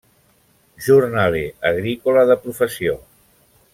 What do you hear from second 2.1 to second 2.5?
de